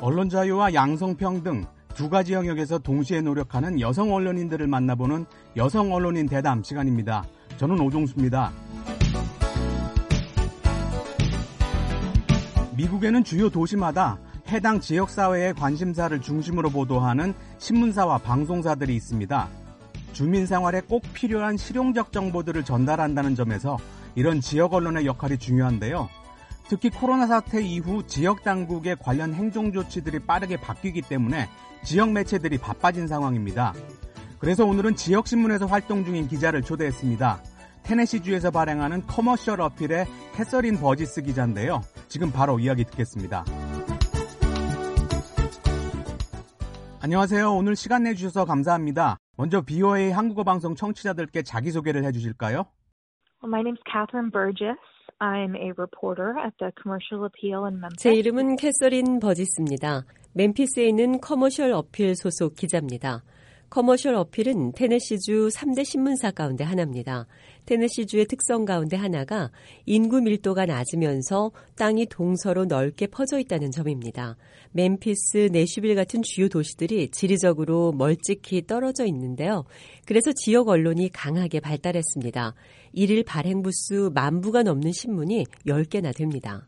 [0.00, 1.64] 언론 자유와 양성평등
[1.94, 5.24] 두 가지 영역에서 동시에 노력하는 여성 언론인들을 만나보는
[5.56, 7.24] 여성 언론인 대담 시간입니다.
[7.56, 8.52] 저는 오종수입니다.
[12.76, 19.48] 미국에는 주요 도시마다 해당 지역 사회의 관심사를 중심으로 보도하는 신문사와 방송사들이 있습니다.
[20.12, 23.78] 주민 생활에 꼭 필요한 실용적 정보들을 전달한다는 점에서
[24.14, 26.08] 이런 지역 언론의 역할이 중요한데요.
[26.68, 31.48] 특히 코로나 사태 이후 지역 당국의 관련 행정 조치들이 빠르게 바뀌기 때문에
[31.84, 33.72] 지역 매체들이 바빠진 상황입니다.
[34.38, 37.40] 그래서 오늘은 지역 신문에서 활동 중인 기자를 초대했습니다.
[37.84, 41.82] 테네시주에서 발행하는 커머셜 어필의 캐서린 버지스 기자인데요.
[42.08, 43.44] 지금 바로 이야기 듣겠습니다.
[47.00, 47.54] 안녕하세요.
[47.54, 49.18] 오늘 시간 내주셔서 감사합니다.
[49.36, 52.66] 먼저 BOA 한국어 방송 청취자들께 자기소개를 해주실까요?
[53.44, 54.80] My name's Catherine Burgess.
[55.18, 58.02] I'm a reporter at the Commercial Appeal in Memphis.
[58.02, 60.04] 제 이름은 캐서린 버지스입니다.
[60.34, 63.22] 멤피스에 있는 커머셜 어필 소속 기자입니다.
[63.68, 67.26] 커머셜 어필은 테네시주 3대 신문사 가운데 하나입니다.
[67.66, 69.50] 테네시주의 특성 가운데 하나가
[69.84, 74.36] 인구 밀도가 낮으면서 땅이 동서로 넓게 퍼져 있다는 점입니다.
[74.70, 79.64] 멤피스, 내슈빌 같은 주요 도시들이 지리적으로 멀찍이 떨어져 있는데요.
[80.06, 82.54] 그래서 지역 언론이 강하게 발달했습니다.
[82.92, 86.66] 일일 발행 부 수 만 부가 넘는 신문이 10개나 됩니다.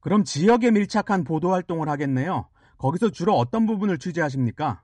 [0.00, 2.48] 그럼 지역에 밀착한 보도 활동을 하겠네요.
[2.78, 4.82] 거기서 주로 어떤 부분을 취재하십니까?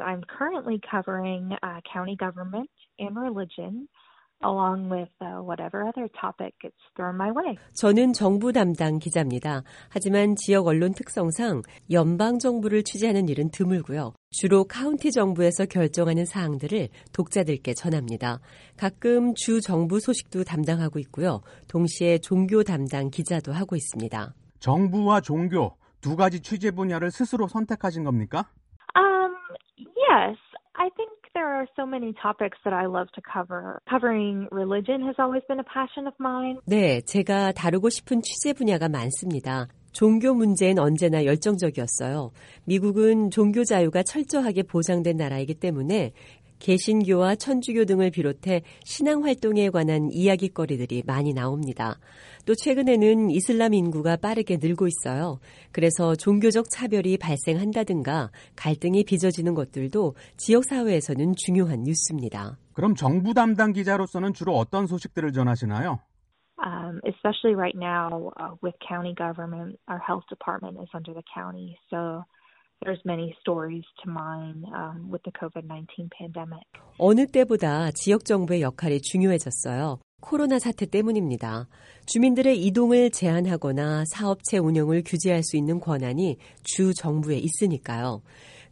[0.00, 3.88] I'm currently covering uh, county government and religion.
[4.42, 7.56] along with uh, whatever other topic gets thrown my way.
[7.74, 9.62] 저는 정부 담당 기자입니다.
[9.88, 14.12] 하지만 지역 언론 특성상 연방 정부를 취재하는 일은 드물고요.
[14.30, 18.40] 주로 카운티 정부에서 결정하는 사항들을 독자들께 전합니다.
[18.76, 21.40] 가끔 주 정부 소식도 담당하고 있고요.
[21.68, 24.34] 동시에 종교 담당 기자도 하고 있습니다.
[24.60, 28.50] 정부와 종교 두 가지 취재 분야를 스스로 선택하신 겁니까?
[29.78, 30.36] Um, yes.
[30.76, 33.80] I think there are so many topics that I love to cover.
[33.88, 36.58] Covering religion has always been a passion of mine.
[36.66, 39.68] 네, 제가 다루고 싶은 취재 분야가 많습니다.
[39.92, 42.32] 종교 문제엔 언제나 열정적이었어요.
[42.64, 46.12] 미국은 종교 자유가 철저하게 보장된 나라이기 때문에
[46.58, 51.98] 개신교와 천주교 등을 비롯해 신앙 활동에 관한 이야기거리들이 많이 나옵니다.
[52.46, 55.38] 또 최근에는 이슬람 인구가 빠르게 늘고 있어요.
[55.72, 62.58] 그래서 종교적 차별이 발생한다든가 갈등이 빚어지는 것들도 지역 사회에서는 중요한 뉴스입니다.
[62.74, 66.00] 그럼 정부 담당 기자로서는 주로 어떤 소식들을 전하시나요?
[66.64, 71.76] Um, especially right now uh, with county government, our health department is under the county,
[71.90, 72.24] so
[72.84, 76.64] there's many stories to mine um, with the COVID-19 pandemic.
[76.98, 79.98] 어느 때보다 지역 정부의 역할이 중요해졌어요.
[80.20, 81.68] 코로나 사태 때문입니다.
[82.06, 88.22] 주민들의 이동을 제한하거나 사업체 운영을 규제할 수 있는 권한이 주 정부에 있으니까요.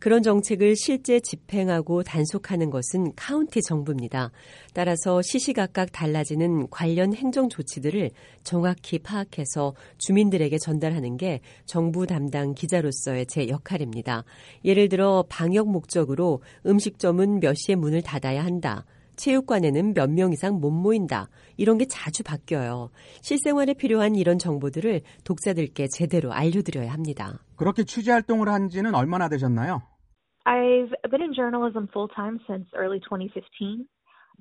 [0.03, 4.33] 그런 정책을 실제 집행하고 단속하는 것은 카운티 정부입니다.
[4.75, 8.11] 따라서 시시각각 달라지는 관련 행정 조치들을
[8.43, 14.25] 정확히 파악해서 주민들에게 전달하는 게 정부 담당 기자로서의 제 역할입니다.
[14.65, 18.85] 예를 들어 방역 목적으로 음식점은 몇 시에 문을 닫아야 한다.
[19.15, 21.29] 체육관에는 몇 명 이상 못 모인다.
[21.57, 22.91] 이런 게 자주 바뀌어요.
[23.21, 27.39] 실생활에 필요한 이런 정보들을 독자들께 제대로 알려드려야 합니다.
[27.55, 29.92] 그렇게 취재 활동을 한 지는 얼마나 되셨나요?
[30.45, 33.87] I've been in journalism full time since early 2015.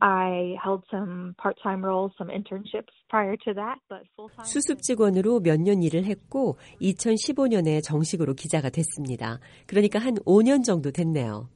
[0.01, 4.45] I held some part-time roles, some internships prior to that, but full-time.
[4.45, 9.39] 수습 직원으로 몇 년 일을 했고 2015년에 정식으로 기자가 됐습니다.
[9.67, 11.49] 그러니까 한 5년 정도 됐네요.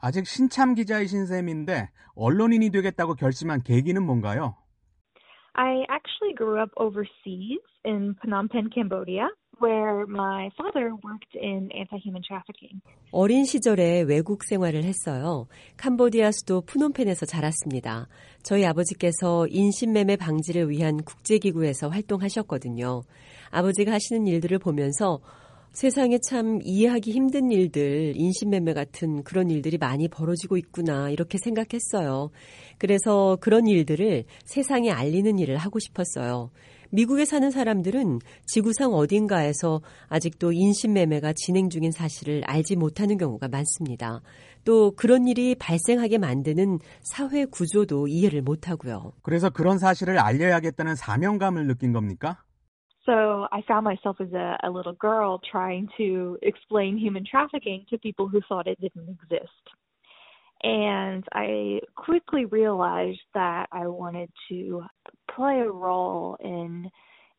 [0.00, 4.56] 아직 신참 기자이신 셈인데 언론인이 되겠다고 결심한 계기는 뭔가요?
[5.54, 9.28] I actually grew up overseas in Phnom Penh, Cambodia.
[9.62, 12.82] Where my father worked in anti-human trafficking.
[13.12, 15.46] 어린 시절에 외국 생활을 했어요.
[15.76, 18.08] 캄보디아 수도 푸놈펜에서 자랐습니다.
[18.42, 23.02] 저희 아버지께서 인신매매 방지를 위한 국제기구에서 활동하셨거든요.
[23.50, 25.20] 아버지가 하시는 일들을 보면서
[25.72, 32.30] 세상에 참 이해하기 힘든 일들, 인신매매 같은 그런 일들이 많이 벌어지고 있구나, 이렇게 생각했어요.
[32.76, 36.50] 그래서 그런 일들을 세상에 알리는 일을 하고 싶었어요.
[36.92, 44.20] 미국에 사는 사람들은 지구상 어딘가에서 아직도 인신매매가 진행 중인 사실을 알지 못하는 경우가 많습니다.
[44.64, 49.12] 또 그런 일이 발생하게 만드는 사회 구조도 이해를 못하고요.
[49.22, 52.44] 그래서 그런 사실을 알려야겠다는 사명감을 느낀 겁니까?
[53.04, 57.98] So I found myself as a, a little girl trying to explain human trafficking to
[57.98, 59.64] people who thought it didn't exist.
[60.63, 64.83] And I quickly realized that I wanted to
[65.27, 66.89] play a role in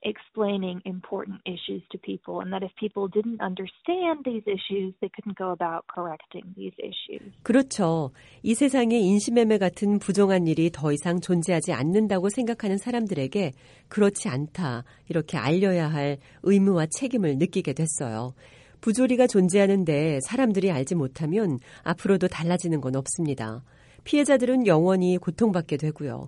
[0.02, 5.36] explaining important issues to people, and that if people didn't understand these issues, they couldn't
[5.36, 7.34] go about correcting these issues.
[7.42, 8.12] 그렇죠.
[8.44, 13.52] 이 세상에 인신매매 같은 부정한 일이 더 이상 존재하지 않는다고 생각하는 사람들에게
[13.88, 14.84] 그렇지 않다.
[15.08, 18.34] 이렇게 알려야 할 의무와 책임을 느끼게 됐어요.
[18.83, 23.63] 부조리가 존재하는데 사람들이 알지 못하면 앞으로도 달라지는 건 없습니다.
[24.03, 26.27] 피해자들은 영원히 고통받게 되고요.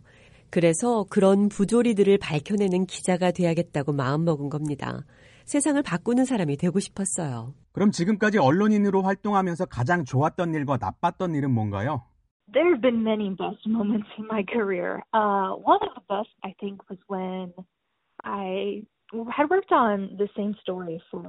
[0.49, 5.01] 그래서 그런 부조리들을 밝혀내는 기자가 돼야겠다고 마음먹은 겁니다.
[5.43, 7.53] 세상을 바꾸는 사람이 되고 싶었어요.
[7.73, 12.03] 그럼 지금까지 언론인으로 활동하면서 가장 좋았던 일과 나빴던 일은 뭔가요?
[12.53, 15.03] There have been many best moments in my career.
[15.11, 17.51] Uh, one of the best, I think, was when
[18.23, 18.83] I
[19.35, 21.19] had worked on the same story for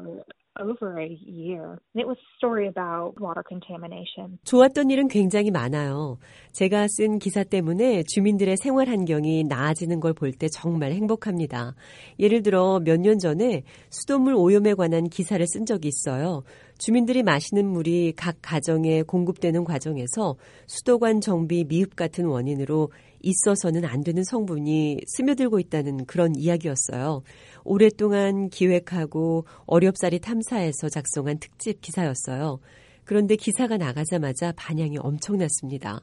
[0.60, 1.78] over a year.
[1.94, 4.38] It was a story about water contamination.
[4.44, 6.18] 좋았던 일은 굉장히 많아요.
[6.52, 11.74] 제가 쓴 기사 때문에 주민들의 생활 환경이 나아지는 걸 볼 때 정말 행복합니다.
[12.18, 16.42] 예를 들어 몇 년 전에 수돗물 오염에 관한 기사를 쓴 적이 있어요.
[16.78, 20.36] 주민들이 마시는 물이 각 가정에 공급되는 과정에서
[20.66, 27.22] 수도관 정비 미흡 같은 원인으로 있어서는 안 되는 성분이 스며들고 있다는 그런 이야기였어요.
[27.64, 32.60] 오랫동안 기획하고 어렵사리 탐사해서 작성한 특집 기사였어요.
[33.04, 36.00] 그런데 기사가 나가자마자 반향이 엄청났습니다.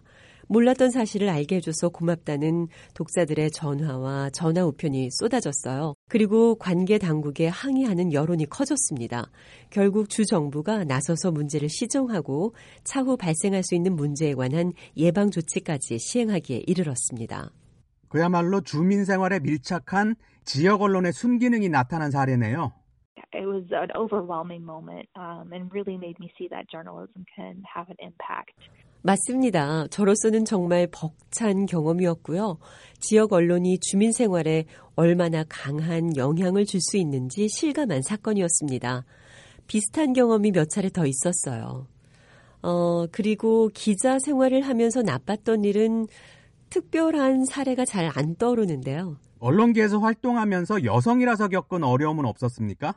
[0.48, 5.94] 몰랐던 사실을 알게 해줘서 고맙다는 독자들의 전화와 전화 우편이 쏟아졌어요.
[6.10, 9.30] 그리고 관계 당국에 항의하는 여론이 커졌습니다.
[9.69, 16.63] 결국 주 정부가 나서서 문제를 시정하고 차후 발생할 수 있는 문제에 관한 예방 조치까지 시행하기에
[16.68, 17.50] 이르렀습니다.
[18.10, 22.74] 그야말로 주민 생활에 밀착한 지역 언론의 순기능이 나타난 사례네요.
[23.34, 27.90] It was an overwhelming moment um, and really made me see that journalism can have
[27.90, 28.54] an impact.
[29.04, 29.88] 맞습니다.
[29.88, 32.58] 저로서는 정말 벅찬 경험이었고요.
[33.00, 34.66] 지역 언론이 주민 생활에
[34.96, 39.04] 얼마나 강한 영향을 줄 수 있는지 실감한 사건이었습니다.
[39.68, 41.88] 비슷한 경험이 몇 차례 더 있었어요.
[42.62, 46.08] 어, 그리고 기자 생활을 하면서 나빴던 일은
[46.70, 49.18] 특별한 사례가 잘 안 떠오르는데요.
[49.40, 52.96] 언론계에서 활동하면서 여성이라서 겪은 어려움은 없었습니까?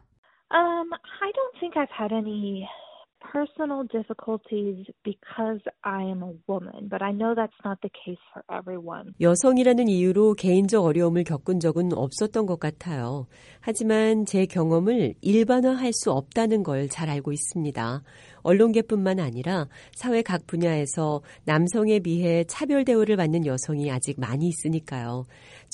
[0.54, 2.64] Um, I don't think I've had any
[3.36, 8.42] personal difficulties because I am a woman, but I know that's not the case for
[8.48, 9.12] everyone.
[9.20, 13.26] 여성이라는 이유로 개인적 어려움을 겪은 적은 없었던 것 같아요.
[13.60, 18.02] 하지만 제 경험을 일반화할 수 없다는 걸 잘 알고 있습니다.
[18.42, 25.26] 언론계뿐만 아니라 사회 각 분야에서 남성에 비해 차별 대우를 받는 여성이 아직 많이 있으니까요.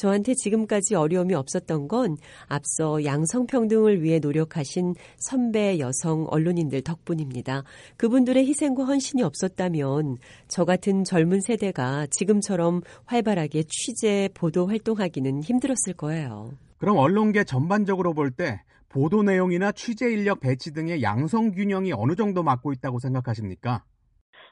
[0.02, 2.16] 저한테 지금까지 어려움이 없었던 건
[2.48, 7.62] 앞서 양성평등을 위해 노력하신 선배 여성 언론인들 덕분입니다.
[7.98, 10.16] 그분들의 희생과 헌신이 없었다면
[10.48, 16.50] 저 같은 젊은 세대가 지금처럼 활발하게 취재, 보도 활동하기는 힘들었을 거예요.
[16.78, 22.42] 그럼 언론계 전반적으로 볼 때 보도 내용이나 취재 인력 배치 등의 양성 균형이 어느 정도
[22.42, 23.84] 맞고 있다고 생각하십니까?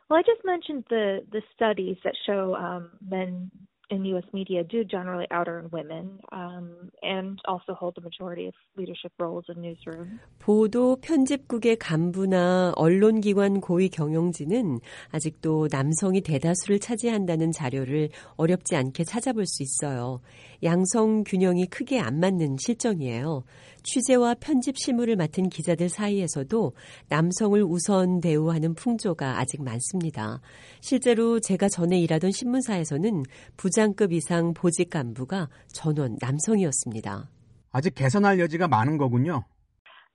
[0.08, 3.50] Well, I just mentioned the the studies that show um, men
[3.90, 4.24] in U.S.
[4.32, 9.62] media do generally out-earn women um, and also hold the majority of leadership roles in
[9.62, 10.18] newsrooms.
[10.38, 19.62] 보도 편집국의 간부나 언론기관 고위 경영진은 아직도 남성이 대다수를 차지한다는 자료를 어렵지 않게 찾아볼 수
[19.62, 20.20] 있어요.
[20.62, 23.44] 양성 균형이 크게 안 맞는 실정이에요.
[23.82, 26.72] 취재와 편집 실무를 맡은 기자들 사이에서도
[27.08, 30.40] 남성을 우선 대우하는 풍조가 아직 많습니다.
[30.80, 33.24] 실제로 제가 전에 일하던 신문사에서는
[33.56, 37.28] 부장급 이상 보직 간부가 전원 남성이었습니다.
[37.72, 39.44] 아직 개선할 여지가 많은 거군요.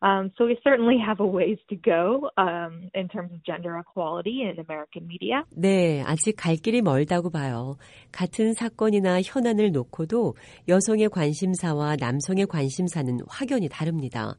[0.05, 4.43] Um, so we certainly have a ways to go um, in terms of gender equality
[4.43, 5.43] in American media.
[5.49, 7.77] 네, 아직 갈 길이 멀다고 봐요.
[8.11, 10.35] 같은 사건이나 현안을 놓고도
[10.67, 14.35] 여성의 관심사와 남성의 관심사는 확연히 다릅니다.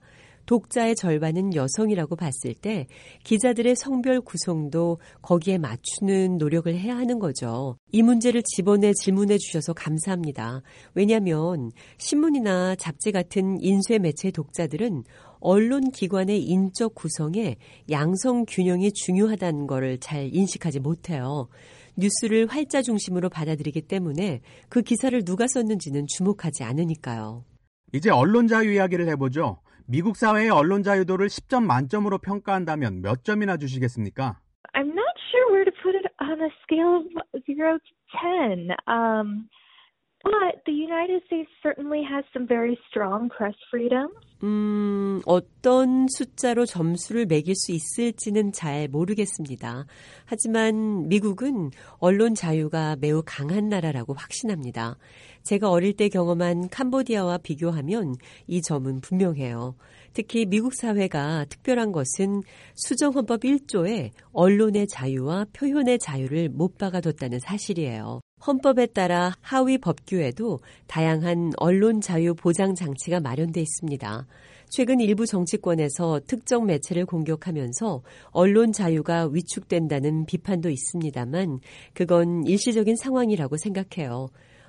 [0.46, 2.86] 독자의 절반은 여성이라고 봤을 때
[3.24, 7.76] 기자들의 성별 구성도 거기에 맞추는 노력을 해야 하는 거죠.
[7.92, 10.62] 이 문제를 집어내 질문해 주셔서 감사합니다.
[10.94, 15.02] 왜냐하면 신문이나 잡지 같은 인쇄 매체 독자들은
[15.40, 17.56] 언론 기관의 인적 구성에
[17.90, 21.48] 양성 균형이 중요하다는 것을 잘 인식하지 못해요.
[21.96, 27.44] 뉴스를 활자 중심으로 받아들이기 때문에 그 기사를 누가 썼는지는 주목하지 않으니까요.
[27.92, 29.60] 이제 언론 자유 이야기를 해보죠.
[29.86, 34.40] 미국 사회의 언론 자유도를 10점 만점으로 평가한다면 몇 점이나 주시겠습니까?
[34.74, 37.00] I'm not sure where to put it on a scale
[37.32, 38.74] of 0 to 10.
[38.88, 39.48] Um,
[40.24, 44.14] But the United States certainly has some very strong press freedoms.
[44.42, 49.86] 음, 어떤 숫자로 점수를 매길 수 있을지는 잘 모르겠습니다.
[50.24, 54.98] 하지만 미국은 언론 자유가 매우 강한 나라라고 확신합니다.
[55.42, 59.76] 제가 어릴 때 경험한 캄보디아와 비교하면 이 점은 분명해요.
[60.12, 62.42] 특히 미국 사회가 특별한 것은
[62.74, 68.20] 수정헌법 1조에 언론의 자유와 표현의 자유를 못 박아뒀다는 사실이에요.
[68.46, 74.26] 헌법에 따라 하위 법규에도 다양한 언론 자유 보장 장치가 마련돼 있습니다.
[74.68, 81.60] 최근 일부 정치권에서 특정 매체를 공격하면서 언론 자유가 위축된다는 비판도 있습니다만
[81.92, 84.28] 그건 일시적인 상황이라고 생각해요.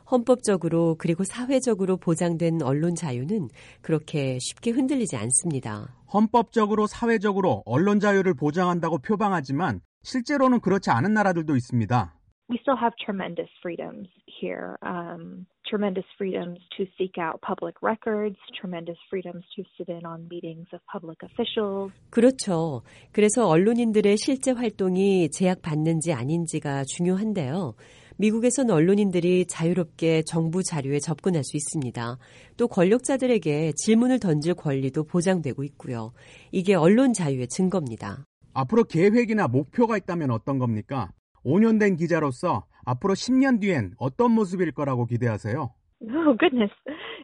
[0.09, 3.49] 헌법적으로 그리고 사회적으로 보장된 언론 자유는
[3.81, 5.93] 그렇게 쉽게 흔들리지 않습니다.
[6.11, 12.16] 헌법적으로 사회적으로 언론 자유를 보장한다고 표방하지만 실제로는 그렇지 않은 나라들도 있습니다.
[12.49, 14.77] We still have tremendous freedoms here.
[14.81, 20.67] Um, tremendous freedoms to seek out public records, tremendous freedoms to sit in on meetings
[20.73, 21.91] of public officials.
[22.09, 22.83] 그렇죠.
[23.11, 27.75] 그래서 언론인들의 실제 활동이 제약받는지 아닌지가 중요한데요.
[28.19, 32.17] 미국에선 언론인들이 자유롭게 정부 자료에 접근할 수 있습니다.
[32.55, 36.13] 또 권력자들에게 질문을 던질 권리도 보장되고 있고요.
[36.51, 38.25] 이게 언론 자유의 증거입니다.
[38.53, 41.11] 앞으로 계획이나 목표가 있다면 어떤 겁니까?
[41.47, 45.71] 5년 된 기자로서 앞으로 10년 뒤엔 어떤 모습일 거라고 기대하세요?
[46.01, 46.71] Oh goodness.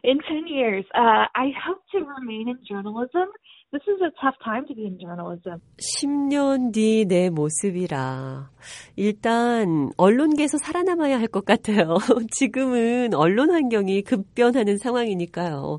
[0.02, 3.28] In 10 years, uh, I hope to remain in journalism.
[3.70, 5.60] This is a tough time to be in journalism.
[5.78, 8.50] 10년 뒤 내 모습이라.
[8.96, 11.96] 일단 언론계에서 살아남아야 할 것 같아요.
[12.32, 15.78] 지금은 언론 환경이 급변하는 상황이니까요.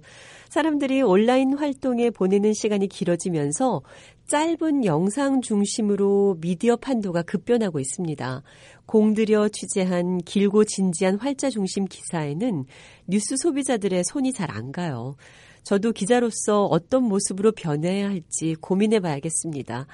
[0.50, 3.82] 사람들이 온라인 활동에 보내는 시간이 길어지면서
[4.28, 8.42] 짧은 영상 중심으로 미디어 판도가 급변하고 있습니다.
[8.88, 12.66] 공들여 취재한 길고 진지한 활자 중심 기사에는
[13.08, 15.16] 뉴스 소비자들의 손이 잘 안 가요.
[15.64, 19.88] 저도 기자로서 어떤 모습으로 변해야 할지 고민해 봐야겠습니다.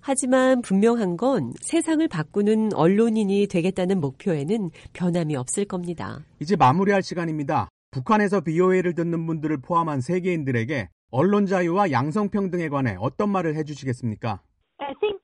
[0.00, 6.20] 하지만 분명한 건 세상을 바꾸는 언론인이 되겠다는 목표에는 변함이 없을 겁니다.
[6.40, 7.68] 이제 마무리할 시간입니다.
[7.90, 14.41] 북한에서 BOA를 듣는 분들을 포함한 세계인들에게 언론 자유와 양성평등에 관해 어떤 말을 해주시겠습니까?
[14.79, 15.19] I think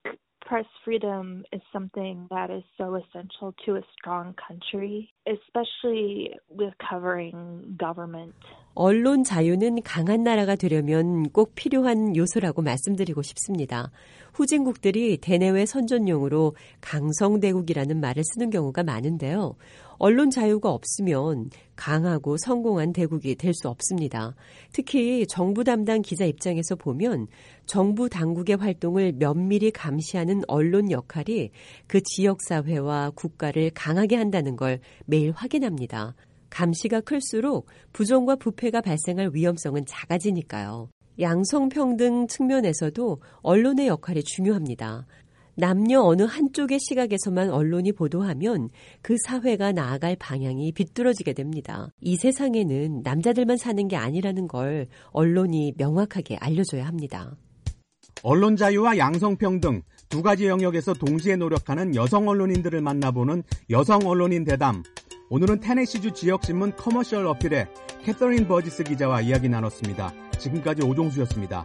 [0.45, 7.75] press freedom is something that is so essential to a strong country, especially with covering
[7.77, 8.33] government.
[8.82, 13.90] 언론 자유는 강한 나라가 되려면 꼭 필요한 요소라고 말씀드리고 싶습니다.
[14.32, 19.54] 후진국들이 대내외 선전용으로 강성대국이라는 말을 쓰는 경우가 많은데요.
[19.98, 24.34] 언론 자유가 없으면 강하고 성공한 대국이 될 수 없습니다.
[24.72, 27.26] 특히 정부 담당 기자 입장에서 보면
[27.66, 31.50] 정부 당국의 활동을 면밀히 감시하는 언론 역할이
[31.86, 36.14] 그 지역 사회와 국가를 강하게 한다는 걸 매일 확인합니다.
[36.50, 40.90] 감시가 클수록 부정과 부패가 발생할 위험성은 작아지니까요.
[41.18, 45.06] 양성평등 측면에서도 언론의 역할이 중요합니다.
[45.56, 48.70] 남녀 어느 한쪽의 시각에서만 언론이 보도하면
[49.02, 51.88] 그 사회가 나아갈 방향이 비뚤어지게 됩니다.
[52.00, 57.36] 이 세상에는 남자들만 사는 게 아니라는 걸 언론이 명확하게 알려줘야 합니다.
[58.22, 64.82] 언론 자유와 양성평등 두 가지 영역에서 동시에 노력하는 여성 언론인들을 만나보는 여성 언론인 대담.
[65.32, 67.68] 오늘은 테네시주 지역신문 커머셜 어필의
[68.02, 70.12] 캐서린 버지스 기자와 이야기 나눴습니다.
[70.40, 71.64] 지금까지 오종수였습니다.